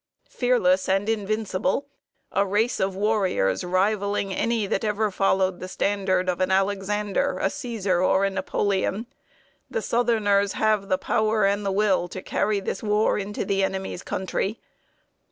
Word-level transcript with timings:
Fearless 0.31 0.89
and 0.89 1.07
invincible, 1.07 1.85
a 2.31 2.43
race 2.43 2.79
of 2.79 2.95
warriors 2.95 3.63
rivaling 3.63 4.33
any 4.33 4.65
that 4.65 4.83
ever 4.83 5.11
followed 5.11 5.59
the 5.59 5.67
standard 5.67 6.27
of 6.27 6.41
an 6.41 6.49
Alexander, 6.49 7.37
a 7.37 7.49
Cæsar, 7.49 8.03
or 8.03 8.25
a 8.25 8.31
Napoleon, 8.31 9.05
the 9.69 9.79
southerners 9.83 10.53
have 10.53 10.89
the 10.89 10.97
power 10.97 11.45
and 11.45 11.63
the 11.63 11.71
will 11.71 12.07
to 12.07 12.23
carry 12.23 12.59
this 12.59 12.81
war 12.81 13.19
into 13.19 13.45
the 13.45 13.63
enemy's 13.63 14.01
country. 14.01 14.59